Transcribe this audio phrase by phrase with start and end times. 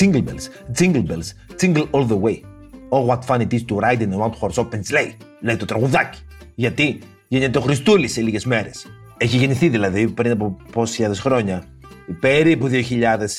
[0.00, 2.42] Jingle bells, jingle bells, jingle all the way.
[2.88, 5.64] Oh, what fun it is to ride in a one horse open sleigh, λέει το
[5.64, 6.18] τραγουδάκι.
[6.54, 8.86] Γιατί; Γεννιέται ο Χριστούλη σε λίγες μέρες.
[9.16, 11.64] Έχει γεννηθεί δηλαδή πριν από πόσε χιλιάδε χρόνια.
[12.20, 12.74] Περίπου 2000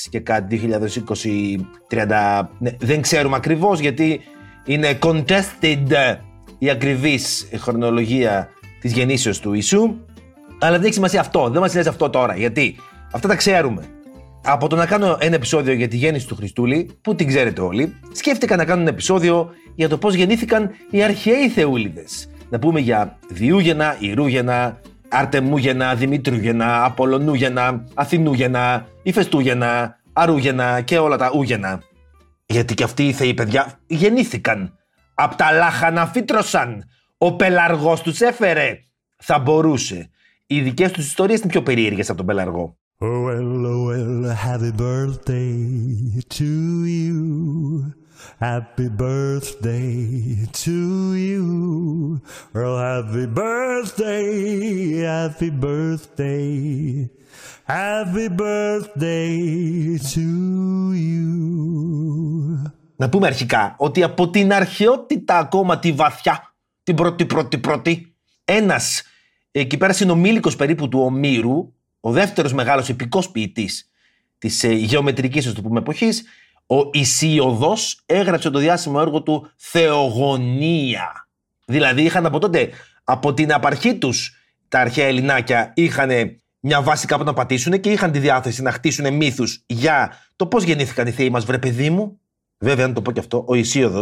[0.09, 2.41] και κάτι, 2020, 30.
[2.59, 4.19] Ναι, δεν ξέρουμε ακριβώς γιατί
[4.66, 6.16] είναι contested
[6.57, 8.49] η ακριβής χρονολογία
[8.80, 9.95] της γεννήσεως του Ιησού.
[10.59, 11.49] Αλλά δεν έχει σημασία αυτό.
[11.49, 12.36] Δεν μας λες αυτό τώρα.
[12.36, 12.75] Γιατί
[13.11, 14.00] αυτά τα ξέρουμε
[14.44, 17.95] από το να κάνω ένα επεισόδιο για τη γέννηση του Χριστούλη, που την ξέρετε όλοι,
[18.11, 22.30] σκέφτηκα να κάνω ένα επεισόδιο για το πώς γεννήθηκαν οι αρχαίοι Θεούλιδες.
[22.50, 31.81] Να πούμε για Διούγενα, Ιρούγενα, Αρτεμούγενα, Δημήτρούγενα, Απολωνούγενα, Αθηνούγενα, Ιφεστούγενα, Αρούγενα και όλα τα Ούγενα.
[32.45, 34.78] Γιατί και αυτοί οι θεοί παιδιά γεννήθηκαν.
[35.14, 36.83] Απ' τα λάχανα φύτρωσαν.
[37.17, 38.80] Ο πελαργός τους έφερε.
[39.17, 40.09] Θα μπορούσε.
[40.48, 42.78] Οι δικές τους ιστορίες είναι πιο περίεργες από τον πελαργό.
[43.03, 46.52] Oh well, oh well, happy birthday to
[46.85, 47.91] you.
[48.39, 50.77] Happy birthday to
[51.16, 52.21] you.
[52.53, 57.09] Well, happy birthday, happy birthday.
[57.63, 60.27] Happy birthday to
[60.93, 61.31] you.
[62.95, 68.15] Να πούμε αρχικά ότι από την αρχαιότητα ακόμα τη βαθιά, την πρώτη πρώτη πρώτη,
[68.45, 69.03] ένας
[69.52, 73.91] εκεί πέρα συνομήλικος περίπου του Ομήρου, ο δεύτερος μεγάλος επικός ποιητής
[74.38, 76.23] της ε, γεωμετρικής, ας το πούμε, εποχής,
[76.67, 77.73] ο Ισίωδο,
[78.05, 81.27] έγραψε το διάσημο έργο του Θεογονία.
[81.65, 82.70] Δηλαδή είχαν από τότε,
[83.03, 84.36] από την απαρχή τους,
[84.67, 86.09] τα αρχαία Ελληνάκια είχαν
[86.59, 90.64] μια βάση κάπου να πατήσουν και είχαν τη διάθεση να χτίσουν μύθους για το πώς
[90.64, 92.20] γεννήθηκαν οι θεοί μας, βρε παιδί μου.
[92.58, 93.99] Βέβαια, να το πω και αυτό, ο Ισίωδο,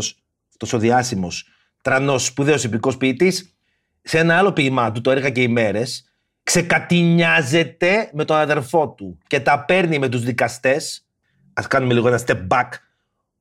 [0.50, 1.48] αυτός ο διάσημος,
[1.82, 3.54] τρανός, σπουδαίος επικός ποιητής,
[4.02, 6.09] σε ένα άλλο ποίημά του, το έργα και οι μέρες,
[6.50, 11.06] ξεκατηνιάζεται με τον αδερφό του και τα παίρνει με τους δικαστές.
[11.54, 12.70] Ας κάνουμε λίγο ένα step back.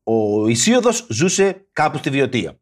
[0.03, 2.59] Ο Ισίωδος ζούσε κάπου στη Βιωτία.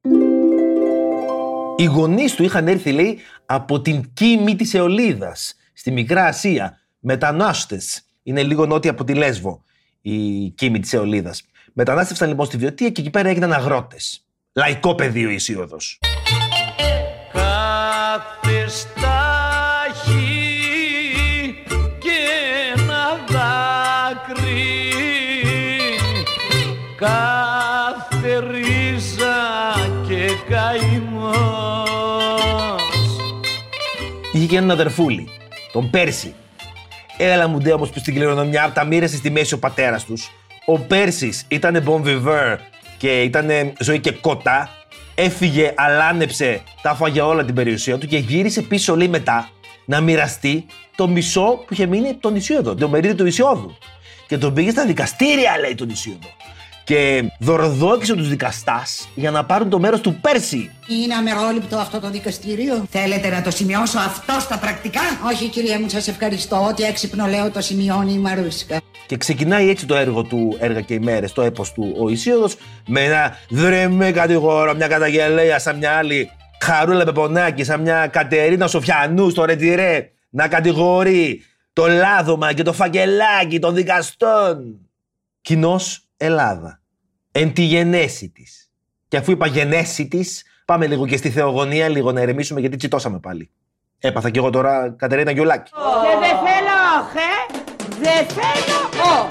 [1.77, 8.03] Οι γονείς του είχαν έρθει, λέει, από την Κίμη της Εολίδας, στη Μικρά Ασία, μετανάστες.
[8.23, 9.63] Είναι λίγο νότια από τη Λέσβο,
[10.01, 11.43] η Κίμη της Εολίδας.
[11.73, 14.27] Μετανάστευσαν λοιπόν στη Βιωτία και εκεί πέρα έγιναν αγρότες.
[14.53, 15.99] Λαϊκό πεδίο Ισίωδος.
[17.33, 19.06] κάθε
[34.36, 35.28] Είχε και έναν αδερφούλη,
[35.72, 36.34] τον Πέρση.
[37.19, 40.30] Έλα μου ντε όμως που στην κληρονομιά τα μοίρασες στη μέση ο πατέρας τους.
[40.66, 42.56] Ο Πέρσης ήταν bon viveur
[42.97, 43.48] και ήταν
[43.78, 44.70] ζωή και κότα.
[45.14, 49.48] Έφυγε, αλάνεψε, τα φάγε όλα την περιουσία του και γύρισε πίσω λέει μετά
[49.84, 50.66] να μοιραστεί
[50.97, 53.76] το μισό που είχε μείνει από τον Ισίωδο, το μερίδιο του Ισιώδου.
[54.26, 56.28] Και τον πήγε στα δικαστήρια, λέει τον Ισίωδο
[56.86, 60.70] και δορδόκησε τους δικαστάς για να πάρουν το μέρος του πέρσι.
[60.88, 62.86] Είναι αμερόληπτο αυτό το δικαστήριο.
[62.91, 66.66] Θέλετε να το σημειώσω αυτό στα πρακτικά; Όχι, κυρία μου, σας ευχαριστώ.
[66.69, 68.80] Ό,τι έξυπνο λέω το σημειώνει η Μαρούσκα.
[69.06, 73.04] Και ξεκινάει έτσι το έργο του Έργα και ημέρε, το έπος του ο Ισίωδος, με
[73.04, 76.30] ένα δρεμή κατηγορό, μια καταγγελέα σαν μια άλλη
[76.60, 81.42] χαρούλα πεπονάκι, σαν μια Κατερίνα Σοφιανού στο Ρετιρέ, να κατηγορεί
[81.72, 84.80] το λάδωμα και το φακελάκι των δικαστών.
[85.41, 85.80] Κοινώ
[86.16, 86.81] Ελλάδα.
[87.32, 88.71] Εν τη γενέση της.
[89.09, 93.19] Και αφού είπα γενέση της, πάμε λίγο και στη θεογονία, λίγο να ερεμήσουμε γιατί τσιτώσαμε
[93.19, 93.50] πάλι.
[93.99, 95.71] Έπαθα κι εγώ τώρα Κατερίνα Γιολάκη.
[95.71, 97.60] Και δεν θέλω όχε,
[98.01, 99.27] δεν θέλω ό.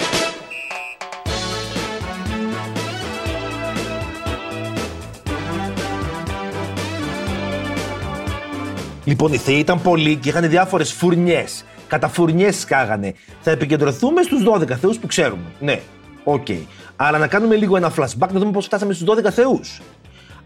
[9.04, 11.64] Λοιπόν, οι θεοί ήταν πολλοί και είχαν διάφορες φουρνιές.
[11.88, 13.14] Κατά φουρνιές σκάγανε.
[13.40, 15.44] Θα επικεντρωθούμε στους 12 θεούς που ξέρουμε.
[15.60, 15.80] Ναι,
[16.28, 16.44] OK.
[16.48, 16.60] Okay.
[16.96, 19.80] Αλλά να κάνουμε λίγο ένα flashback να δούμε πώς φτάσαμε στους 12 θεούς.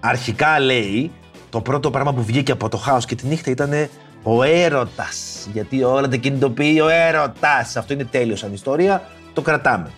[0.01, 1.11] Αρχικά λέει,
[1.51, 3.89] το πρώτο πράγμα που βγήκε από το χάος και τη νύχτα ήταν
[4.23, 5.49] ο έρωτας.
[5.53, 7.77] Γιατί όλα τα κινητοποιεί ο έρωτας.
[7.77, 9.03] Αυτό είναι τέλειος σαν ιστορία.
[9.33, 9.91] Το κρατάμε.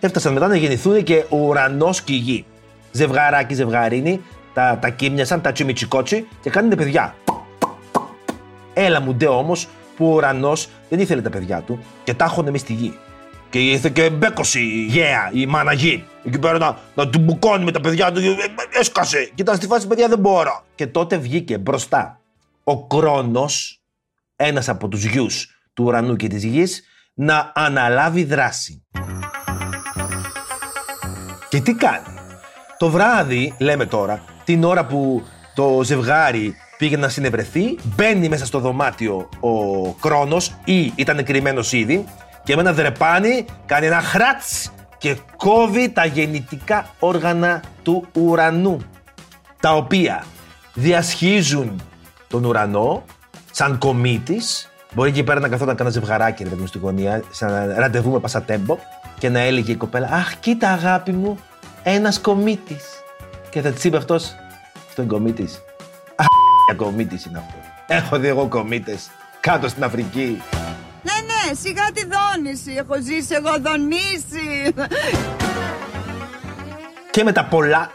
[0.00, 2.44] Έφτασαν μετά να γεννηθούν και ουρανός και η γη.
[2.90, 4.20] Ζευγαράκι, ζευγαρίνι,
[4.54, 7.14] τα, τα κίμιασαν, τα τσιμιτσικότσι και κάνουν παιδιά.
[8.74, 12.48] Έλα μου ντε όμως που ο ουρανός δεν ήθελε τα παιδιά του και τα έχωνε
[12.48, 12.98] εμεί στη γη.
[13.54, 16.04] Και ήρθε και μπέκωσε η γέα, η μάνα γη.
[16.24, 18.20] Εκεί πέρα να, να του μπουκώνει με τα παιδιά του.
[18.20, 19.24] και, ε, Έσκασε.
[19.34, 20.64] Και ήταν στη φάση, παιδιά, δεν μπορώ.
[20.74, 22.20] Και τότε βγήκε μπροστά
[22.64, 23.80] ο Κρόνος,
[24.36, 26.84] ένας από τους γιους του ουρανού και της γης,
[27.14, 28.84] να αναλάβει δράση.
[31.48, 32.06] Και τι κάνει;
[32.78, 35.22] Το βράδυ, λέμε τώρα, την ώρα που
[35.54, 42.04] το ζευγάρι πήγε να συνευρεθεί, μπαίνει μέσα στο δωμάτιο ο Κρόνος ή ήταν κρυμμένος ήδη
[42.44, 48.80] και με ένα δρεπάνι κάνει ένα χράτς και κόβει τα γεννητικά όργανα του ουρανού
[49.60, 50.24] τα οποία
[50.74, 51.82] διασχίζουν
[52.28, 53.04] τον ουρανό
[53.50, 57.74] σαν κομίτης Μπορεί εκεί πέρα να καθόταν κανένα ζευγαράκι ρε παιδί μου στη γωνία, σαν
[57.76, 58.78] ραντεβού με πασατέμπο
[59.18, 61.38] και να έλεγε η κοπέλα Αχ, κοίτα αγάπη μου,
[61.82, 62.84] ένας κομίτης.
[63.50, 64.34] Και θα της είπε αυτός,
[64.88, 65.48] Αυτό είναι κομίτη.
[66.16, 67.54] Αχ, κομίτης είναι αυτό.
[67.86, 69.10] Έχω δει εγώ κομίτες
[69.40, 70.42] κάτω στην Αφρική.
[71.44, 72.72] Ναι, ναι, σιγά τη δόνηση.
[72.78, 74.74] Έχω ζήσει εγώ δονήσει.
[77.10, 77.90] Και με τα πολλά,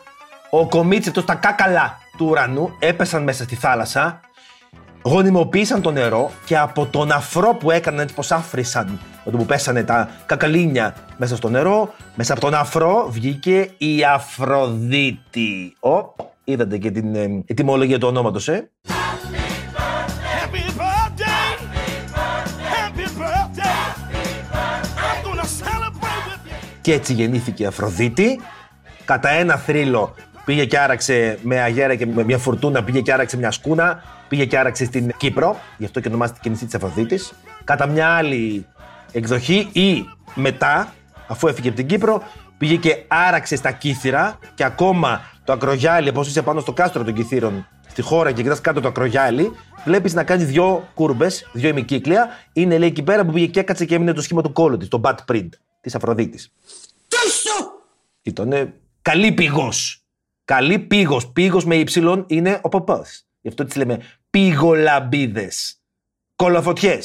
[0.49, 4.19] ο κομίτσι αυτό τα κάκαλα του ουρανού έπεσαν μέσα στη θάλασσα,
[5.01, 9.83] γονιμοποίησαν το νερό και από τον αφρό που έκαναν έτσι πως άφρισαν όταν που πέσανε
[9.83, 15.75] τα κακαλίνια μέσα στο νερό, μέσα από τον αφρό βγήκε η Αφροδίτη.
[15.79, 18.69] Ω, είδατε και την ε, ετοιμολογία του ονόματος, ε.
[26.89, 28.39] Και έτσι γεννήθηκε η Αφροδίτη.
[29.05, 30.15] Κατά ένα θρύλο
[30.45, 34.45] πήγε και άραξε με αγέρα και με μια φουρτούνα, πήγε και άραξε μια σκούνα, πήγε
[34.45, 37.33] και άραξε στην Κύπρο, γι' αυτό και ονομάστηκε η νησί της Αφροδίτης.
[37.63, 38.65] Κατά μια άλλη
[39.11, 40.93] εκδοχή ή μετά,
[41.27, 42.23] αφού έφυγε από την Κύπρο,
[42.57, 47.13] πήγε και άραξε στα Κύθυρα και ακόμα το ακρογιάλι, όπως είσαι πάνω στο κάστρο των
[47.13, 49.51] Κυθύρων στη χώρα και κοιτάς κάτω το ακρογιάλι,
[49.85, 52.27] βλέπεις να κάνει δυο κούρμπες, δυο ημικύκλια.
[52.53, 54.87] Είναι λέει εκεί πέρα που πήγε και έκατσε και έμεινε το σχήμα του κόλου της,
[54.87, 55.49] το bad print
[55.81, 56.51] της Αφροδίτης.
[58.21, 59.69] Ήταν καλή πηγό.
[60.45, 61.21] Καλή πηγό.
[61.33, 63.27] Πηγό με ύψιλον είναι ο παπάς.
[63.41, 65.51] Γι' αυτό τις λέμε πηγολαμπίδε.
[66.35, 66.99] Κολοφωτιέ.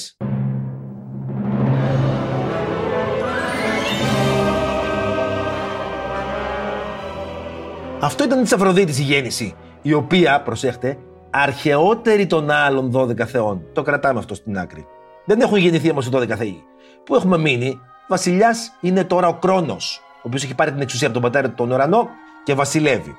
[8.00, 10.98] Αυτό ήταν της Αφροδίτης η γέννηση, η οποία, προσέχτε,
[11.30, 13.66] αρχαιότερη των άλλων 12 θεών.
[13.72, 14.86] Το κρατάμε αυτό στην άκρη.
[15.24, 16.62] Δεν έχουν γεννηθεί όμως οι 12 θεοί.
[17.04, 21.20] Που έχουμε μείνει, βασιλιάς είναι τώρα ο Κρόνος, ο οποίος έχει πάρει την εξουσία από
[21.20, 22.08] τον πατέρα του τον ουρανό
[22.44, 23.16] και βασιλεύει.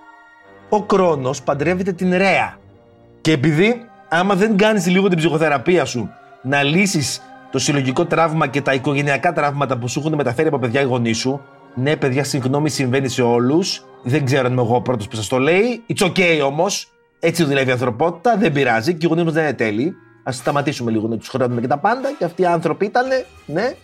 [0.70, 2.58] Ο Κρόνος παντρεύεται την Ρέα.
[3.22, 6.10] Και επειδή άμα δεν κάνεις λίγο την ψυχοθεραπεία σου
[6.42, 7.22] να λύσεις
[7.52, 11.18] το συλλογικό τραύμα και τα οικογενειακά τραύματα που σου έχουν μεταφέρει από παιδιά οι γονείς
[11.18, 11.42] σου,
[11.76, 13.86] ναι, παιδιά, συγγνώμη, συμβαίνει σε όλους.
[14.04, 15.84] Δεν ξέρω αν είμαι εγώ ο πρώτος που σας το λέει.
[15.94, 16.92] It's okay όμως.
[17.20, 19.96] Έτσι δουλεύει η ανθρωπότητα, δεν πειράζει και οι γονείς μας δεν είναι τέλειοι.
[20.24, 22.12] Α σταματήσουμε λίγο να τους χρεώνουμε και τα πάντα.
[22.18, 23.06] Και αυτοί οι άνθρωποι ήταν,
[23.46, 23.76] ναι.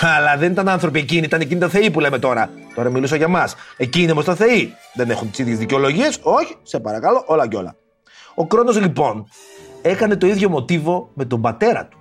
[0.00, 2.50] Αλλά δεν ήταν άνθρωποι εκείνοι, ήταν εκείνοι τα θεοί που λέμε τώρα.
[2.74, 3.54] Τώρα μιλούσα για μας.
[3.76, 4.74] Εκείνοι όμως τα θεοί.
[4.94, 6.18] Δεν έχουν τις ίδιες δικαιολογίες.
[6.22, 7.76] Όχι, σε παρακαλώ, όλα και όλα.
[8.34, 9.26] Ο Κρόνος λοιπόν
[9.82, 11.98] έκανε το ίδιο μοτίβο με τον πατέρα του.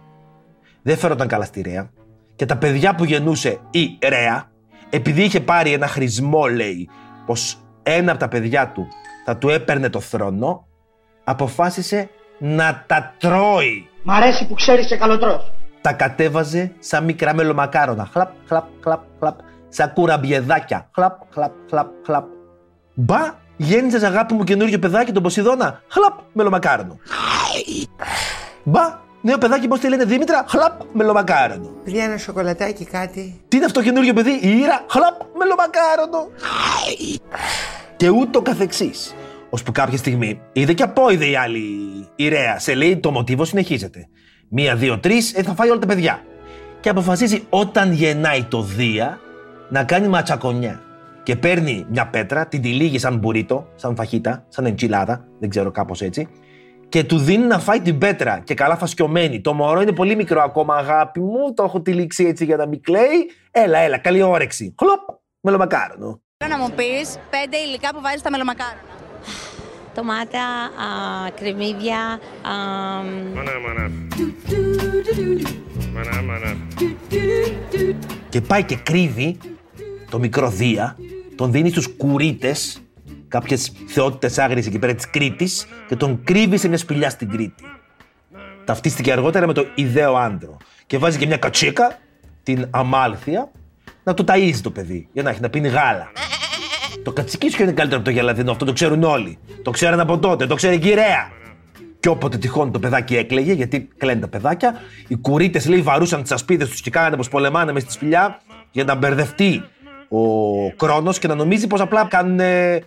[0.82, 1.90] Δεν φέρονταν καλά στη Ρέα
[2.36, 4.52] και τα παιδιά που γεννούσε η Ρέα,
[4.90, 6.90] επειδή είχε πάρει ένα χρησμό, λέει,
[7.26, 8.88] πως ένα από τα παιδιά του
[9.26, 10.68] θα του έπαιρνε το θρόνο,
[11.24, 13.90] αποφάσισε να τα τρώει.
[14.04, 15.52] Μ' αρέσει που ξέρεις και καλοτρός.
[15.82, 18.10] Τα κατέβαζε σαν μικρά μελομακάρονα.
[18.12, 19.40] Χλαπ, χλαπ, χλαπ, χλαπ.
[19.70, 20.90] Σαν κουραμπιεδάκια.
[20.94, 22.26] Χλαπ, χλαπ, χλαπ, χλαπ.
[22.94, 23.20] Μπα,
[23.58, 25.82] γέννησες αγάπη μου καινούργιο παιδάκι τον Ποσειδώνα.
[25.88, 26.98] Χλαπ, μελομακάρονο.
[28.64, 30.46] Μπα, νέο παιδάκι πώς τη λένε Δήμητρα.
[30.48, 31.68] Χλαπ, μελομακάρονο.
[31.84, 33.42] Παιδιά, ένα σοκολατάκι, κάτι.
[33.48, 34.86] Τι είναι αυτό καινούργιο παιδί, η Ήρα.
[34.90, 36.28] Χλαπ, μελομακάρονο.
[37.98, 39.16] Και ούτω καθεξής.
[39.50, 41.62] Ώσπου κάποια στιγμή είδε και απόειδε η άλλη
[42.16, 42.60] η Ρέα.
[42.60, 44.08] Σε λέει το μοτίβο συνεχίζεται.
[44.54, 46.24] Μία, δύο, τρεις, ε, θα φάει όλα τα παιδιά.
[46.80, 49.20] Και αποφασίζει όταν γεννάει το Δία
[49.70, 50.82] να κάνει ματσακονιά.
[51.24, 56.02] Και παίρνει μια πέτρα, την τυλίγει σαν μπουρίτο, σαν φαχίτα, σαν εντσιλάδα, δεν ξέρω κάπως
[56.02, 56.28] έτσι,
[56.90, 59.42] και του δίνει να φάει την πέτρα και καλά φασκιωμένη.
[59.42, 62.82] Το μωρό είναι πολύ μικρό ακόμα, αγάπη μου, το έχω τυλίξει έτσι για να μην
[62.82, 63.32] κλαίει.
[63.52, 64.76] Έλα, έλα, καλή όρεξη.
[64.80, 66.22] Χλοπ, μελομακάρονο.
[66.38, 68.91] Θέλω να μου πεις πέντε υλικά που βάζεις στα μελομακάρονα.
[69.94, 72.52] Ντομάτα, α, κρεμμύδια, α,
[73.36, 73.92] Μανά, μανά.
[75.94, 76.58] Μανά, μανά.
[78.30, 79.38] και πάει και κρύβει
[80.10, 80.98] το μικρό Δία,
[81.36, 82.82] τον δίνει στους κουρίτες,
[83.28, 87.64] κάποιες θεότητες άγριες εκεί πέρα της Κρήτης και τον κρύβει σε μια σπηλιά στην Κρήτη.
[88.66, 90.58] Ταυτίστηκε αργότερα με το ιδέο άντρο
[90.88, 92.00] και βάζει και μια κατσίκα,
[92.44, 93.52] την αμάλθεια,
[94.04, 96.12] να το ταΐζει το παιδί, για να έχει να πίνει γάλα.
[97.04, 99.38] Το κατσικίσιο είναι καλύτερο από το γελαδινό, αυτό το ξέρουν όλοι.
[99.62, 101.32] Το ξέραν από τότε, το ξέρει και η Ρέα.
[102.00, 104.74] Και όποτε τυχόν το παιδάκι έκλαιγε, γιατί κλαίνουν τα παιδάκια,
[105.08, 108.42] οι κουρίτες λέει βαρούσαν τις ασπίδες τους και κάνανε πως πολεμάνε μες στη σπηλιά
[108.72, 109.64] για να μπερδευτεί
[110.10, 110.22] ο
[110.76, 112.80] Κρόνος και να νομίζει πως απλά κάνουν ε,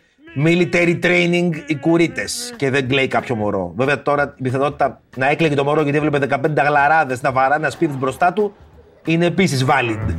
[0.44, 3.72] military training οι κουρίτες και δεν κλαίει κάποιο μωρό.
[3.76, 7.96] Βέβαια τώρα η πιθανότητα να έκλαιγε το μωρό γιατί έβλεπε 15 γλαράδες να βαράνε ασπίδες
[7.96, 8.54] μπροστά του
[9.04, 10.14] είναι επίσης valid.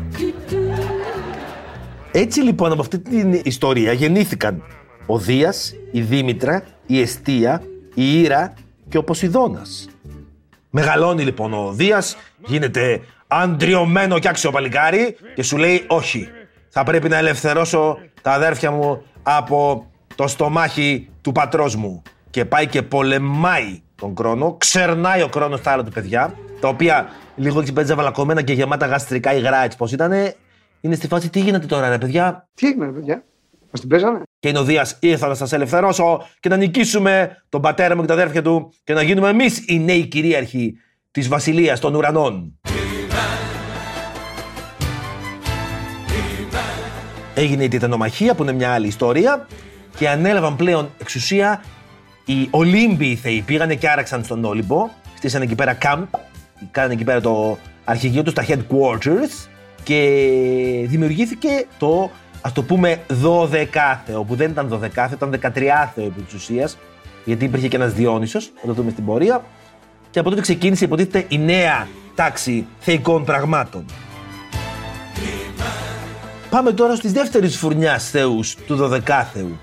[2.18, 4.64] Έτσι λοιπόν από αυτή την ιστορία γεννήθηκαν
[5.06, 7.62] ο Δίας, η Δήμητρα, η Εστία,
[7.94, 8.54] η Ήρα
[8.90, 9.90] και ο Ποσειδώνας.
[10.70, 16.28] Μεγαλώνει λοιπόν ο Δίας, γίνεται αντριωμένο και άξιο παλικάρι και σου λέει όχι,
[16.70, 22.02] θα πρέπει να ελευθερώσω τα αδέρφια μου από το στομάχι του πατρός μου.
[22.30, 27.08] Και πάει και πολεμάει τον Κρόνο, ξερνάει ο Κρόνος τα άλλα του παιδιά, τα οποία
[27.36, 30.36] λίγο έτσι πέτζα βαλακωμένα και γεμάτα γαστρικά υγρά έτσι πως ήτανε,
[30.86, 33.24] είναι στη φάση τι γίνεται τώρα ρε παιδιά; Τι έγινε, ρε παιδιά;
[33.72, 37.62] Μας την παίζανε; Και είναι ο Δίας ήρθα να σας ελευθερώσω και να νικήσουμε τον
[37.62, 40.74] πατέρα μου και τα αδέρφια του και να γίνουμε εμείς οι νέοι κυρίαρχοι
[41.12, 42.60] της βασιλείας των ουρανών.
[47.34, 49.48] Έγινε η Τιτανομαχία που είναι μια άλλη ιστορία
[49.98, 51.64] και ανέλαβαν πλέον εξουσία
[52.26, 53.42] οι Ολύμπιοι Θεοί.
[53.42, 56.06] Πήγανε και άραξαν στον Όλυμπο, στήσανε εκεί πέρα camp,
[56.72, 59.50] κάνανε εκεί πέρα το αρχηγείο τους, τα headquarters
[59.86, 62.12] και δημιουργήθηκε το
[62.42, 66.78] ας το πούμε 12 που δεν ήταν 12 ήταν 13 επί της ουσίας,
[67.26, 69.44] γιατί υπήρχε και ένας Διόνυσος, θα το δούμε στην πορεία
[70.10, 73.86] και από τότε ξεκίνησε υποτίθεται η νέα τάξη θεϊκών πραγμάτων.
[76.50, 79.00] Πάμε τώρα στις δεύτερης φουρνιάς θεούς του 12
[79.34, 79.60] Θεού.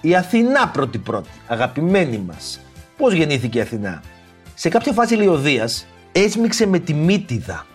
[0.00, 2.60] Η Αθηνά πρώτη πρώτη, αγαπημένη μας.
[2.96, 4.02] Πώς γεννήθηκε η Αθηνά;
[4.54, 7.66] Σε κάποια φάση λέει ο Δίας έσμιξε με τη Μύτιδα,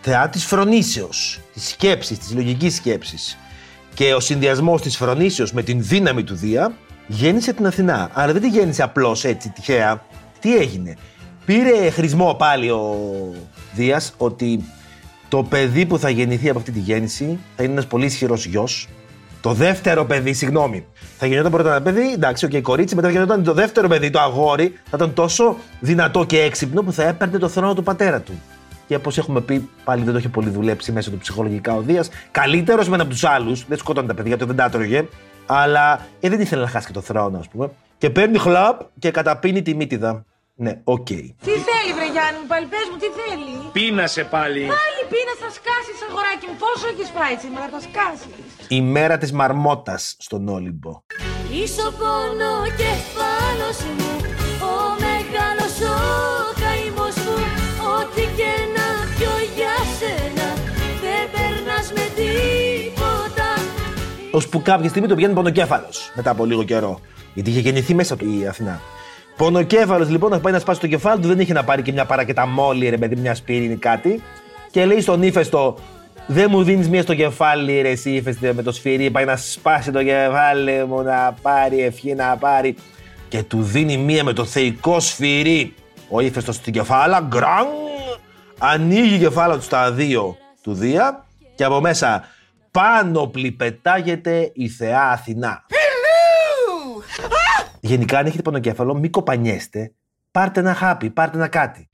[0.00, 3.38] θεά της φρονήσεως, της σκέψης, της λογικής σκέψης.
[3.94, 6.72] Και ο συνδυασμός της φρονήσεως με την δύναμη του Δία
[7.06, 8.10] γέννησε την Αθηνά.
[8.12, 10.04] Αλλά δεν τη γέννησε απλώς έτσι τυχαία.
[10.40, 10.96] Τι έγινε;
[11.44, 12.96] Πήρε χρησμό πάλι ο
[13.72, 14.64] Δίας ότι
[15.28, 18.88] το παιδί που θα γεννηθεί από αυτή τη γέννηση θα είναι ένας πολύ ισχυρός γιος.
[19.40, 20.86] Το δεύτερο παιδί, συγγνώμη.
[21.18, 24.10] Θα γινόταν πρώτα ένα παιδί, εντάξει, OK, okay, κορίτσι, μετά θα γινόταν το δεύτερο παιδί,
[24.10, 28.20] το αγόρι, θα ήταν τόσο δυνατό και έξυπνο που θα έπαιρνε το θρόνο του πατέρα
[28.20, 28.40] του.
[28.90, 32.08] Και όπως έχουμε πει, πάλι δεν το έχει πολύ δουλέψει μέσα του ψυχολογικά ο Δίας.
[32.30, 35.08] Καλύτερος μεν από τους άλλους, δεν σκότωνε τα παιδιά του, δεν τα έτρωγε,
[35.46, 37.70] αλλά ε, δεν ήθελε να χάσει και το θρόνο, ας πούμε.
[37.98, 40.24] Και παίρνει χλαπ και καταπίνει τη Μήτιδα.
[40.54, 41.06] Ναι, OK.
[41.10, 41.24] Okay.
[41.44, 44.60] Τι θέλει, βρε Γιάννη μου, πάλι πες μου, τι θέλει; Πείνασε πάλι.
[44.60, 46.56] Πάλι πείνα, θα σκάσεις, αγοράκι μου.
[46.64, 51.02] Πόσο έχεις πάει σήμερα, θα σκάσεις; Η μέρα της μαρμότας στον Όλυμπο.
[51.52, 54.39] Είσαι ο πόνο κεφάλος μου,
[64.30, 67.00] Ώσπου κάποια στιγμή το βγαίνει πονοκέφαλος μετά από λίγο καιρό.
[67.34, 68.80] Γιατί είχε γεννηθεί μέσα του η Αθηνά.
[69.36, 72.04] Πονοκέφαλος λοιπόν να πάει να σπάσει το κεφάλι του, δεν είχε να πάρει και μια
[72.04, 74.22] παρακεταμόλη, ρε παιδί, μια σπίρινη κάτι.
[74.70, 75.76] Και λέει στον ύφεστο,
[76.26, 79.10] δεν μου δίνεις μία στο κεφάλι, ρε εσύ ύφεστε με το σφυρί.
[79.10, 82.74] Πάει να σπάσει το κεφάλι μου, να πάρει ευχή, να πάρει.
[83.28, 85.74] Και του δίνει μία με το θεϊκό σφυρί.
[86.08, 87.66] Ο ύφεστος στην κεφάλα, γκραν,
[88.58, 92.24] ανοίγει η κεφάλα του στα δύο του Δία και από μέσα
[92.70, 95.64] πάνω πληπετάγεται η θεά Αθηνά.
[97.80, 99.92] Γενικά, αν έχετε πονοκέφαλο, μην κοπανιέστε.
[100.30, 101.88] Πάρτε ένα χάπι, πάρτε ένα κάτι.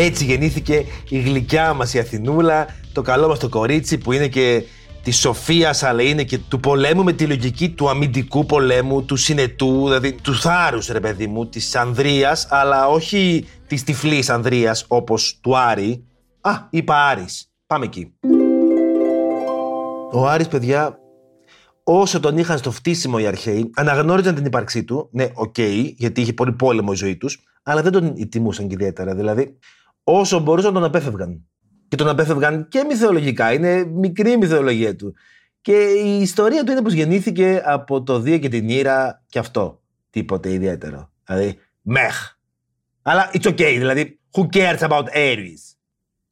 [0.00, 4.62] Έτσι γεννήθηκε η γλυκιά μας η Αθηνούλα, το καλό μας το κορίτσι που είναι και
[5.02, 9.84] της σοφίας, αλλά είναι και του πολέμου με τη λογική του αμυντικού πολέμου, του συνετού,
[9.84, 15.56] δηλαδή του θάρρους, ρε παιδί μου, της ανδρείας, αλλά όχι της τυφλής ανδρείας όπως του
[15.58, 16.04] Άρη.
[16.40, 17.50] Α, είπα Άρης.
[17.66, 18.12] Πάμε εκεί.
[20.12, 20.98] Ο Άρης, παιδιά,
[21.84, 25.08] όσο τον είχαν στο φτύσιμο οι αρχαίοι, αναγνώριζαν την ύπαρξή του.
[25.12, 28.74] Ναι, OK, okay, γιατί είχε πολύ πόλεμο η ζωή τους, αλλά δεν τον τιμούσαν και
[28.74, 29.14] ιδιαίτερα.
[29.14, 29.58] Δηλαδή,
[30.10, 31.46] όσο μπορούσαν τον απέφευγαν
[31.88, 33.52] και τον απέφευγαν και μυθολογικά.
[33.52, 35.14] Είναι μικρή η μυθολογία του.
[35.60, 35.72] Και
[36.04, 39.82] η ιστορία του είναι πως γεννήθηκε από το Δία και την Ήρα και αυτό.
[40.10, 41.10] Τίποτε ιδιαίτερο.
[41.24, 42.36] Δηλαδή, μεχ.
[43.02, 45.76] Αλλά it's okay, δηλαδή, who cares about Aries.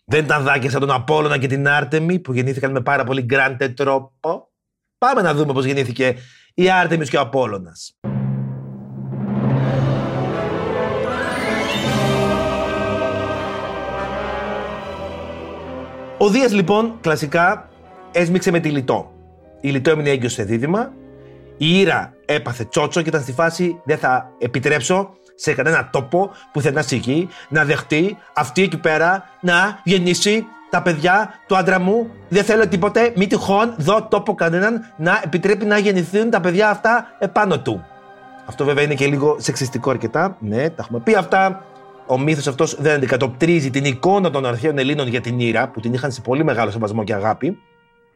[0.04, 3.68] Δεν ήταν δάκια σαν τον Απόλλωνα και την Άρτεμι που γεννήθηκαν με πάρα πολύ γκράντε
[3.68, 4.50] τρόπο.
[4.98, 6.16] Πάμε να δούμε πώς γεννήθηκε
[6.54, 7.98] η Άρτεμις και ο Απόλλωνας.
[16.18, 17.68] Ο Δίας λοιπόν κλασικά
[18.12, 19.12] έσμιξε με τη Λιτό.
[19.60, 20.92] Η Λιτό έμεινε έγκυος σε δίδυμα.
[21.56, 26.60] Η Ήρα έπαθε τσότσο και ήταν στη φάση δεν θα επιτρέψω σε κανένα τόπο που
[26.60, 32.10] θέλει να σηκεί, να δεχτεί αυτή εκεί πέρα να γεννήσει τα παιδιά του άντρα μου.
[32.28, 37.06] Δεν θέλω τίποτε, μη τυχόν δω τόπο κανέναν να επιτρέπει να γεννηθούν τα παιδιά αυτά
[37.18, 37.84] επάνω του.
[38.46, 40.36] Αυτό βέβαια είναι και λίγο σεξιστικό αρκετά.
[40.40, 41.64] Ναι, τα έχουμε πει αυτά.
[42.06, 45.92] Ο μύθος αυτός δεν αντικατοπτρίζει την εικόνα των αρχαίων Ελλήνων για την Ήρα, που την
[45.92, 47.58] είχαν σε πολύ μεγάλο σεβασμό και αγάπη.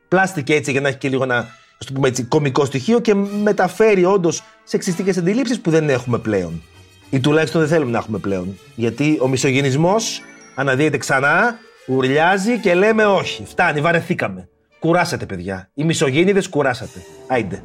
[0.09, 3.15] Πλάστηκε έτσι για να έχει και λίγο ένα ας το πούμε έτσι, κομικό στοιχείο και
[3.43, 6.63] μεταφέρει όντως σεξιστικές αντιλήψεις που δεν έχουμε πλέον.
[7.11, 8.59] Ή τουλάχιστον δεν θέλουμε να έχουμε πλέον.
[8.75, 10.21] Γιατί ο μισογενισμός
[10.55, 13.45] αναδύεται ξανά, ουρλιάζει και λέμε όχι.
[13.45, 14.49] Φτάνει, βαρεθήκαμε.
[14.79, 15.71] Κουράσατε, παιδιά.
[15.75, 17.03] Οι μισογέννηδε κουράσατε.
[17.29, 17.63] Άιντε.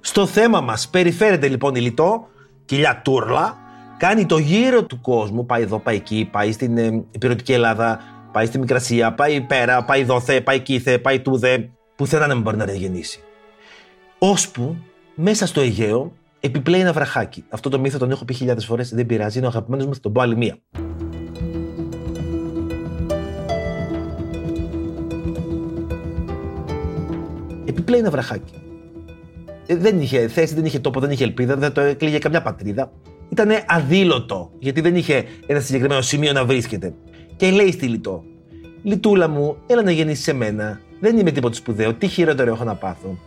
[0.00, 2.28] Στο θέμα μας περιφέρεται λοιπόν η Λιτό,
[2.64, 3.58] κοιλιά τούρλα,
[3.98, 5.46] κάνει το γύρο του κόσμου.
[5.46, 8.00] Πάει εδώ, πάει εκεί, πάει στην ε, υπηρετική Ελλάδα,
[8.32, 11.70] πάει στη Μικρασία, πάει πέρα, πάει δόθε, πάει κήθε, πάει τούδε.
[11.96, 13.20] Πουθενά να μην μπορεί να γεννήσει.
[14.18, 14.76] Ώσπου
[15.14, 17.44] μέσα στο Αιγαίο επιπλέει ένα βραχάκι.
[17.48, 20.00] Αυτό το μύθο τον έχω πει χιλιάδες φορές, δεν πειράζει, είναι ο αγαπημένος μου, θα
[20.00, 20.58] τον πω άλλη μία.
[27.64, 28.54] Επιπλέει ένα βραχάκι.
[29.66, 32.92] Ε, δεν είχε θέση, δεν είχε τόπο, δεν είχε ελπίδα, δεν το έκλειγε καμιά πατρίδα.
[33.28, 36.94] Ήταν αδήλωτο, γιατί δεν είχε ένα συγκεκριμένο σημείο να βρίσκεται.
[37.36, 38.24] Και λέει στη Λιτό,
[38.82, 40.80] Λιτούλα μου, έλα να γεννήσεις σε μένα.
[41.00, 41.94] Δεν είμαι τίποτα σπουδαίο.
[41.94, 43.18] Τι χειρότερο έχω να πάθω.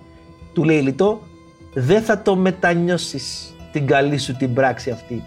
[0.54, 1.22] Του λέει η Λιτό,
[1.74, 5.24] δεν θα το μετανιώσεις την καλή σου την πράξη αυτή.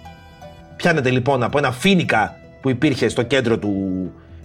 [0.76, 3.72] Πιάνεται λοιπόν από ένα φίνικα που υπήρχε στο κέντρο του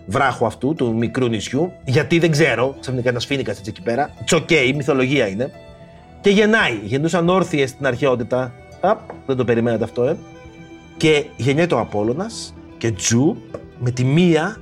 [0.06, 4.14] βράχου αυτού, του μικρού νησιού, γιατί δεν ξέρω, ξαφνικά ένας φίνικας έτσι εκεί πέρα.
[4.26, 5.52] Τσοκέι, μυθολογία είναι.
[6.22, 6.80] Και γεννάει.
[6.84, 8.54] Γεννούσαν όρθιες στην αρχαιότητα.
[8.82, 8.96] Α,
[9.26, 10.18] δεν το περιμένατε αυτό, ε.
[10.98, 13.36] Και γεννιέται ο Απόλλωνας και τζου
[13.80, 14.58] με τη μία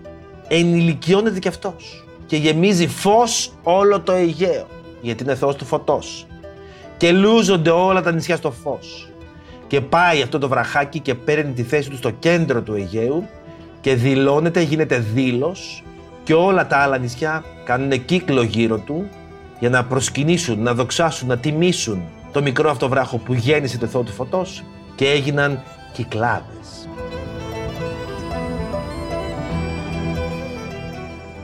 [0.47, 4.67] ενηλικιώνεται κι αυτός και γεμίζει φως όλο το Αιγαίο
[5.01, 6.27] γιατί είναι θεός του φωτός.
[6.97, 9.09] Και λούζονται όλα τα νησιά στο φως.
[9.67, 13.27] Και πάει αυτό το βραχάκι και παίρνει τη θέση του στο κέντρο του Αιγαίου
[13.81, 15.83] και δηλώνεται, γίνεται δήλος
[16.23, 19.09] και όλα τα άλλα νησιά κάνουν κύκλο γύρω του
[19.59, 22.01] για να προσκυνήσουν, να δοξάσουν, να τιμήσουν
[22.37, 24.63] το μικρό αυτό βράχο που γέννησε το Θεό του Φωτός
[24.95, 25.61] και έγιναν
[25.93, 26.89] κυκλάδες.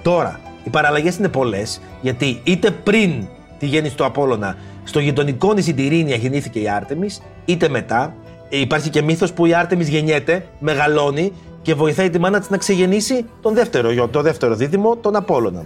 [0.01, 3.27] Τώρα, οι παραλλαγές είναι πολλές, γιατί είτε πριν
[3.59, 8.15] τη γέννηση του Απόλλωνα στο γειτονικό νησί Τυρίνια γεννήθηκε η Άρτεμις, είτε μετά.
[8.49, 12.57] Ε, Υπάρχει και μύθος που η Άρτεμις γεννιέται, μεγαλώνει και βοηθάει τη μάνα της να
[12.57, 15.65] ξεγεννήσει τον δεύτερο γιο, το δεύτερο δίδυμο, τον Απόλλωνα.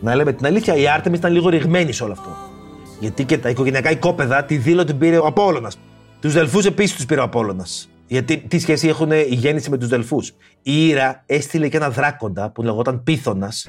[0.00, 2.49] Να λέμε την αλήθεια, η Άρτεμις ήταν λίγο ρηγμένη σε όλο αυτό.
[3.00, 5.78] Γιατί και τα οικογενειακά οικόπεδα τη δήλω την πήρε ο Απόλλωνας.
[6.20, 7.88] Τους Δελφούς επίσης τους πήρε ο Απόλλωνας.
[8.06, 10.32] Γιατί τι σχέση έχουν η γέννηση με τους Δελφούς;
[10.62, 13.68] Η Ήρα έστειλε και ένα δράκοντα που λεγόταν Πίθωνας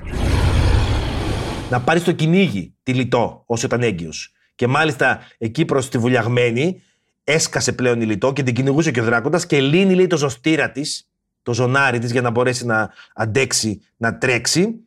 [1.72, 4.34] να πάρει στο κυνήγι τη Λιτό όσο ήταν έγκυος.
[4.56, 6.82] Και μάλιστα εκεί προς τη βουλιαγμένη
[7.24, 10.72] έσκασε πλέον η Λιτό και την κυνηγούσε και ο δράκοντας και λύνει λέει το ζωστήρα
[10.72, 11.10] της,
[11.44, 14.80] το ζωνάρι της για να μπορέσει να αντέξει, να τρέξει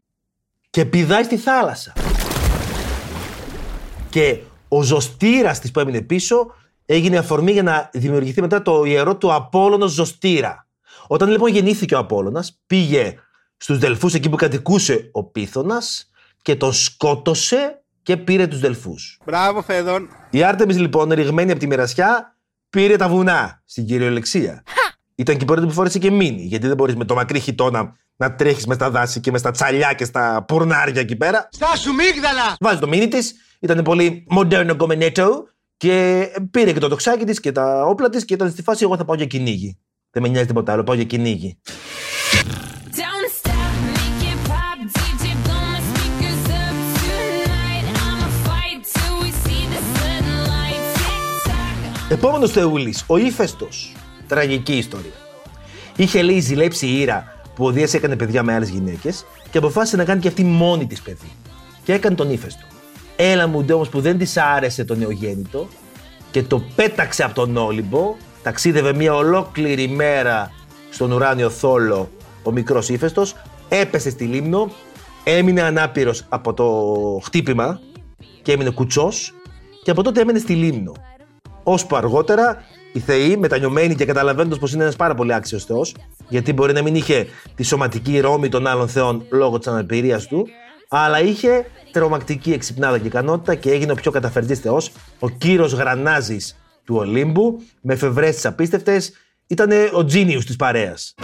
[0.70, 1.92] και πηδάει στη θάλασσα.
[4.14, 6.54] Και ο ζωστήρας της που έμεινε πίσω
[6.86, 10.66] έγινε αφορμή για να δημιουργηθεί μετά το ιερό του Απόλλωνος Ζωστήρα.
[11.06, 13.14] Όταν λοιπόν γεννήθηκε ο Απόλλωνας, πήγε
[13.56, 16.10] στους Δελφούς εκεί που κατοικούσε ο Πίθωνας
[16.42, 19.18] και τον σκότωσε και πήρε τους Δελφούς.
[19.24, 20.08] Μπράβο, Φέδων.
[20.30, 22.36] Η Άρτεμις λοιπόν, ρηγμένη από τη μοιρασιά,
[22.70, 24.62] πήρε τα βουνά στην κυριολεξία.
[25.14, 27.96] Ήταν και η πρώτη που φόρεσε και μήνυ, γιατί δεν μπορείς με το μακρύ χιτόνα
[28.16, 31.48] να τρέχεις μες στα δάση και μες στα τσαλιά και στα πουρνάρια εκεί πέρα.
[31.52, 32.56] Στάσου μίγδαλα!
[32.60, 35.44] Βάζει το μήνυ της, ήταν πολύ μοντέρνο κομμενέτο
[35.76, 38.96] και πήρε και το τοξάκι της και τα όπλα της και ήταν στη φάση: Εγώ
[38.96, 39.78] θα πάω για κυνήγι.
[40.10, 41.58] Δεν με νοιάζει τίποτα άλλο, πάω για κυνήγι.
[52.08, 53.92] Επόμενος Θεούλης, ο ύφεστος.
[54.26, 55.10] Τραγική ιστορία.
[55.96, 59.96] Είχε λέει ζηλέψει η Ήρα που ο Δίας έκανε παιδιά με άλλες γυναίκες και αποφάσισε
[59.96, 61.32] να κάνει και αυτή μόνη της παιδί.
[61.84, 62.73] Και έκανε τον ύφεστο.
[63.16, 65.68] Έλα μου όμω που δεν της άρεσε το νεογέννητο
[66.30, 68.16] και το πέταξε από τον Όλυμπο.
[68.42, 70.52] Ταξίδευε μια ολόκληρη μέρα
[70.90, 72.10] στον ουράνιο θόλο
[72.42, 73.34] ο μικρός ύφεστος.
[73.68, 74.70] Έπεσε στη λίμνο,
[75.24, 76.66] έμεινε ανάπηρος από το
[77.24, 77.80] χτύπημα
[78.42, 79.34] και έμεινε κουτσός
[79.82, 80.92] και από τότε έμενε στη λίμνο.
[81.62, 85.94] Ώσπου αργότερα οι θεοί, μετανιωμένοι και καταλαβαίνοντας πως είναι ένας πάρα πολύ άξιος Θεός,
[86.28, 90.46] γιατί μπορεί να μην είχε τη σωματική ρόμη των άλλων θεών λόγω της αναπηρίας του,
[90.88, 96.56] αλλά είχε τρομακτική εξυπνάδα και ικανότητα και έγινε ο πιο καταφερτής θεός, ο κύρος γρανάζης
[96.84, 99.12] του Ολύμπου, με εφευρές τις απίστευτες,
[99.46, 101.14] ήταν ο τζίνιους της παρέας.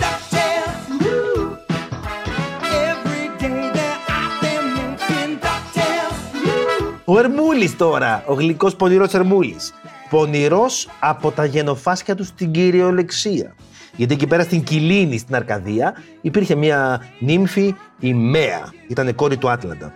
[7.04, 9.72] Ο Ερμούλης τώρα, ο γλυκός πονηρός Ερμούλης.
[10.10, 13.54] Πονηρός από τα γενοφάσκια του στην κυριολεξία.
[14.00, 18.72] Γιατί εκεί πέρα στην Κιλίνη, στην Αρκαδία, υπήρχε μια νύμφη, η Μέα.
[18.88, 19.92] Ήταν κόρη του Άτλαντα.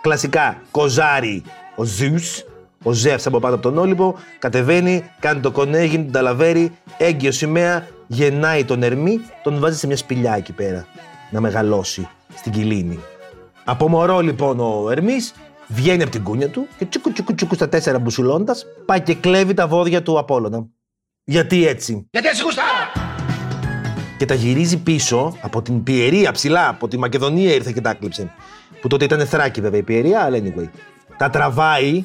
[0.00, 1.42] Κλασικά, κοζάρι
[1.76, 2.44] ο Ζιούς,
[2.82, 7.86] ο Ζεύς από πάνω από τον Όλυμπο, κατεβαίνει, κάνει το κονέγιν, τον ταλαβέρι, έγκυος σημαία,
[8.06, 10.86] γεννάει τον Ερμή, τον βάζει σε μια σπηλιά εκεί πέρα,
[11.30, 12.98] να μεγαλώσει στην Κιλίνη.
[13.64, 15.34] Από μωρό λοιπόν ο Ερμής
[15.66, 19.54] βγαίνει από την κούνια του και τσουκου τσουκου τσουκου στα τέσσερα μπουσουλώντας πάει και κλέβει
[19.54, 20.66] τα βόδια του Απόλλωνα.
[21.24, 23.09] Γιατί έτσι; Γιατί έτσι γουστάρα.
[24.20, 28.32] Και τα γυρίζει πίσω από την Πιερία ψηλά, από τη Μακεδονία ήρθε και τα κλείψε.
[28.80, 30.68] Που τότε ήταν Θράκη βέβαια η Πιερία, αλλά anyway.
[31.16, 32.04] Τα τραβάει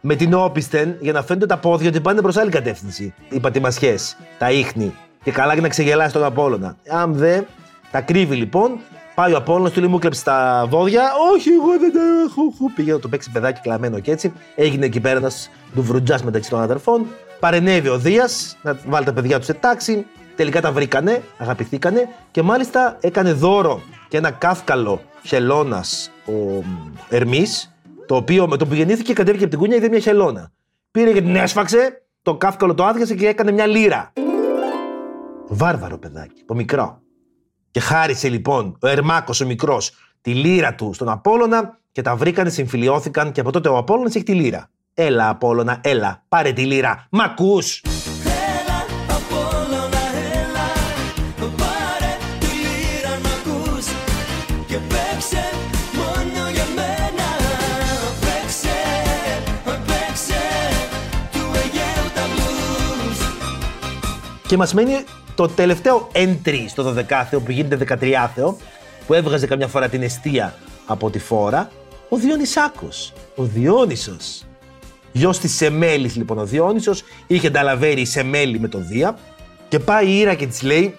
[0.00, 3.14] με την όπισθεν για να φαίνονται τα πόδια ότι πάνε προς άλλη κατεύθυνση.
[3.28, 3.94] Οι πατημασιέ,
[4.38, 4.94] τα ίχνη.
[5.24, 6.76] Και καλά για να ξεγελάσει τον Απόλλωνα.
[6.88, 7.40] Αν δε,
[7.90, 8.78] τα κρύβει λοιπόν,
[9.14, 11.02] πάει ο Απόλλωνας, του λέει μου κλέψεις τα βόδια.
[11.32, 12.42] Όχι, εγώ δεν τα έχω.
[12.54, 12.70] έχω».
[12.74, 14.32] Πήγε να το παίξει παιδάκι κλαμμένο και έτσι.
[14.54, 15.30] Έγινε εκεί πέρας ένα
[15.74, 17.06] ντουβρουτζά μεταξύ των αδερφών.
[17.40, 20.06] Παρενέβη ο Δίας να βάλει τα παιδιά του σε τάξη.
[20.36, 26.64] Τελικά τα βρήκανε, αγαπηθήκανε και μάλιστα έκανε δώρο και ένα κάφκαλο χελώνας ο
[27.08, 27.74] Ερμής,
[28.06, 30.52] το οποίο με το που γεννήθηκε κατέβηκε από την κούνια είδε μια χελώνα.
[30.90, 34.12] Πήρε και την έσφαξε, το κάφκαλο το άδειασε και έκανε μια λίρα.
[35.48, 37.00] Βάρβαρο παιδάκι, το μικρό.
[37.70, 42.50] Και χάρισε λοιπόν ο Ερμάκος ο μικρός τη λύρα του στον Απόλλωνα και τα βρήκανε,
[42.50, 44.70] συμφιλιώθηκαν και από τότε ο Απόλλωνας έχει τη λύρα.
[44.94, 47.06] Έλα, Απόλλωνα, έλα, πάρε τη λύρα.
[47.10, 47.82] Μ' ακούς;
[64.46, 65.04] Και μας μένει
[65.34, 68.54] το τελευταίο entry στο 12 που γίνεται 13
[69.06, 70.54] που έβγαζε καμιά φορά την αιστεία
[70.86, 71.70] από τη φόρα,
[72.08, 74.44] ο Διονυσάκος, ο Διόνυσος.
[75.12, 79.18] Γιος της Σεμέλης λοιπόν ο Διόνυσος, είχε νταλαβέρει η Σεμέλη με τον Δία
[79.68, 80.96] και πάει η Ήρα και της λέει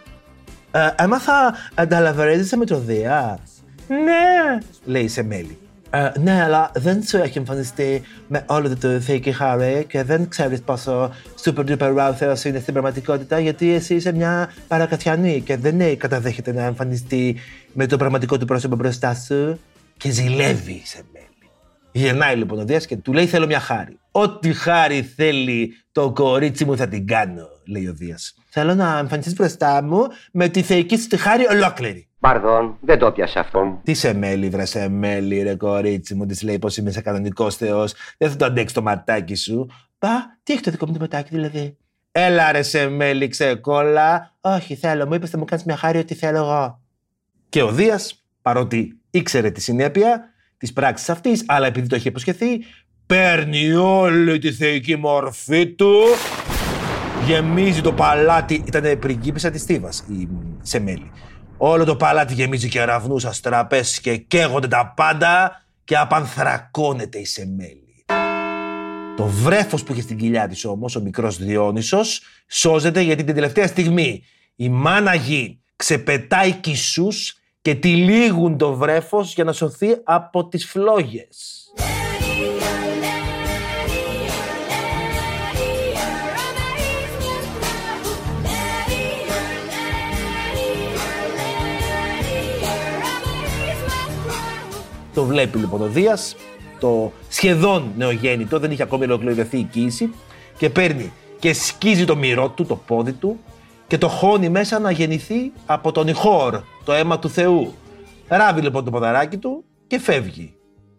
[0.71, 1.55] «Ε, «Έμαθα
[1.87, 3.39] νταλαβερέζησα με τον Δία».
[3.87, 5.57] «Ναι», λέει η Σεμέλη.
[5.89, 10.61] «Ε, ναι, αλλά δεν σου έχει εμφανιστεί με όλο το θεϊκή χάρη και δεν ξέρεις
[10.61, 11.11] πόσο
[11.43, 15.95] super duper wow θεός είναι στην πραγματικότητα γιατί εσύ είσαι μια παρακαθιανή και δεν ναι,
[15.95, 17.35] καταδέχεται να εμφανιστεί
[17.73, 19.59] με το πραγματικό του πρόσωπο μπροστά σου
[19.97, 21.27] και ζηλεύει η Σεμέλη.
[21.91, 23.99] Γεννάει λοιπόν ο Δίας και του λέει θέλω μια χάρη.
[24.11, 28.33] Ό,τι χάρη θέλει το κορίτσι μου θα την κάνω, λέει ο Δίας.
[28.49, 32.06] Θέλω να εμφανιστείς μπροστά μου με τη θεϊκή σου τη χάρη ολόκληρη.
[32.19, 33.79] Παρδόν, δεν το πιάσε αυτό.
[33.83, 37.55] Τι σε μέλη, βρε σε μέλη, ρε κορίτσι μου, της λέει πως είμαι σε κανονικός
[37.55, 37.93] Θεός.
[38.17, 39.69] Δεν θα το αντέξει το ματάκι σου.
[39.97, 41.77] Πα, τι έχει το δικό μου το ματάκι, δηλαδή;
[42.11, 44.35] Έλα, ρε σε μέλη, ξεκόλα.
[44.41, 46.81] Όχι, θέλω, μου είπες θα μου κάνεις μια χάρη ό,τι θέλω εγώ.
[47.49, 50.21] Και ο Δίας, παρότι ήξερε τη συνέπεια
[50.57, 52.47] της πράξης αυτής, αλλά επειδή το είχε υποσχεθεί,
[53.05, 56.01] παίρνει όλη τη θεϊκή μορφή του.
[57.25, 58.63] Γεμίζει το παλάτι.
[58.67, 60.27] Ήταν πριγκίπισσα της Στίβας η
[60.61, 61.11] Σεμέλη.
[61.59, 68.05] Όλο το παλάτι γεμίζει και αραυνούς αστραπές και καίγονται τα πάντα και απανθρακώνεται η Σεμέλη.
[69.15, 73.67] Το βρέφος που είχε στην κοιλιά της όμως, ο μικρός Διόνυσος, σώζεται γιατί την τελευταία
[73.67, 74.23] στιγμή
[74.55, 81.67] η μάνα γη ξεπετάει κισούς και τυλίγουν το βρέφος για να σωθεί από τις φλόγες.
[95.17, 96.35] Το βλέπει λοιπόν ο Δίας,
[96.79, 100.13] το σχεδόν νεογέννητο, δεν είχε ακόμη ολοκληρωθεί η κοίηση
[100.57, 103.39] και παίρνει και σκίζει το μυρό του, το πόδι του
[103.87, 107.73] και το χώνει μέσα να γεννηθεί από τον Ιχόρ, το αίμα του Θεού.
[108.27, 110.53] Ράβει λοιπόν το ποδαράκι του και φεύγει.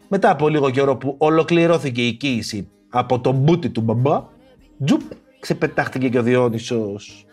[0.08, 4.24] Μετά από λίγο καιρό που ολοκληρώθηκε η κοίηση από τον μπούτι του μπαμπά,
[4.84, 5.00] τζουπ,
[5.40, 7.26] ξεπετάχτηκε και ο Διόνυσος.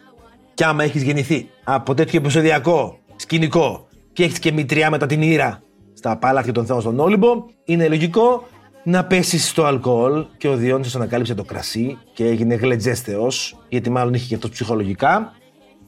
[0.53, 5.63] Κι άμα έχεις γεννηθεί από τέτοιο επεισοδιακό σκηνικό και έχεις και μητριά μετά την ήρα
[5.95, 8.47] στα πάλαθια των θεών στον Όλυμπο, είναι λογικό
[8.83, 13.89] να πέσει στο αλκοόλ και ο Διόνυσος ανακάλυψε το κρασί και έγινε γλετζές θεός, γιατί
[13.89, 15.33] μάλλον είχε και αυτός ψυχολογικά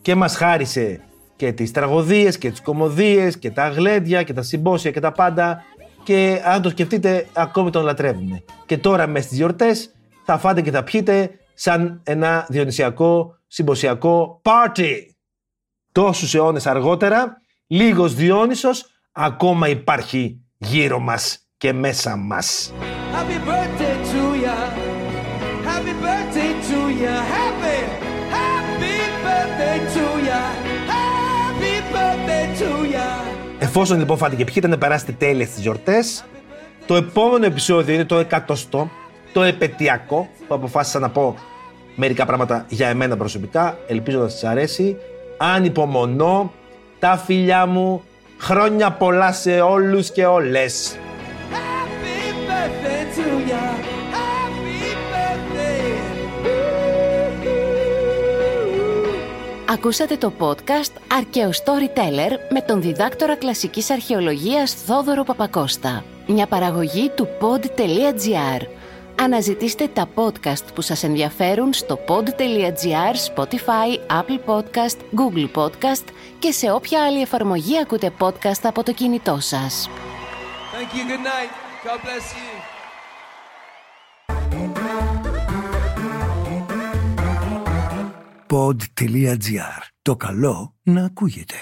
[0.01, 1.01] και μας χάρισε
[1.35, 5.63] και τις τραγωδίες και τις κομμωδίες και τα γλέντια και τα συμπόσια και τα πάντα
[6.03, 8.43] και αν το σκεφτείτε ακόμη τον λατρεύουμε.
[8.65, 9.91] Και τώρα μέσα στις γιορτές
[10.25, 14.93] θα φάτε και θα πιείτε σαν ένα διονυσιακό συμποσιακό party.
[15.91, 18.85] Τόσους αιώνες αργότερα, λίγος Διόνυσος
[19.19, 22.73] ακόμα υπάρχει γύρω μας και μέσα μας.
[23.13, 24.57] Happy birthday to ya.
[25.69, 27.15] Happy birthday to ya.
[27.35, 27.77] Happy,
[28.37, 30.41] happy birthday to ya.
[30.93, 33.07] Happy birthday to ya.
[33.59, 36.25] Εφόσον λοιπόν φάτε και πιείτε να περάσετε τέλεια στις γιορτές,
[36.87, 38.89] Το επόμενο επεισόδιο είναι το εκατοστό,
[39.33, 41.35] το επαιτειακό, που αποφάσισα να πω
[41.95, 44.97] μερικά πράγματα για εμένα προσωπικά, ελπίζοντας σας αρέσει.
[45.37, 46.51] Αν υπομονώ,
[46.99, 48.03] τα φιλιά μου,
[48.37, 50.97] χρόνια πολλά σε όλους και όλες.
[51.51, 53.65] Happy birthday to ya.
[54.15, 56.07] Happy birthday.
[59.69, 66.03] Ακούσατε το podcast «Αρκαίο Storyteller» με τον διδάκτορα κλασικής αρχαιολογίας Θόδωρο Παπακώστα.
[66.27, 68.61] Μια παραγωγή του pod.gr.
[69.21, 76.05] Αναζητήστε τα podcast που σας ενδιαφέρουν στο pod.gr, Spotify, Apple Podcast, Google Podcast
[76.39, 79.89] και σε όποια άλλη εφαρμογή ακούτε podcast από το κινητό σας.
[80.73, 81.03] Thank you.
[81.11, 81.51] Good night.
[81.85, 82.75] God bless you.
[88.47, 89.81] pod.gr.
[90.01, 91.55] Το καλό να ακούγεται.